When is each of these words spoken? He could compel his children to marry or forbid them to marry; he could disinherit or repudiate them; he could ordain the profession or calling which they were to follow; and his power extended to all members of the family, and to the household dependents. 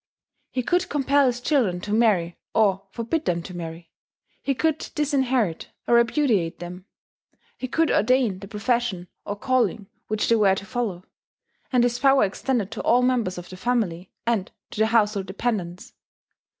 He 0.49 0.63
could 0.63 0.89
compel 0.89 1.27
his 1.27 1.39
children 1.39 1.79
to 1.81 1.93
marry 1.93 2.35
or 2.55 2.87
forbid 2.89 3.25
them 3.25 3.43
to 3.43 3.55
marry; 3.55 3.91
he 4.41 4.55
could 4.55 4.89
disinherit 4.95 5.69
or 5.87 5.93
repudiate 5.93 6.57
them; 6.57 6.85
he 7.55 7.67
could 7.67 7.91
ordain 7.91 8.39
the 8.39 8.47
profession 8.47 9.09
or 9.25 9.35
calling 9.35 9.85
which 10.07 10.27
they 10.27 10.35
were 10.35 10.55
to 10.55 10.65
follow; 10.65 11.03
and 11.71 11.83
his 11.83 11.99
power 11.99 12.23
extended 12.23 12.71
to 12.71 12.81
all 12.81 13.03
members 13.03 13.37
of 13.37 13.49
the 13.51 13.57
family, 13.57 14.11
and 14.25 14.51
to 14.71 14.79
the 14.79 14.87
household 14.87 15.27
dependents. 15.27 15.93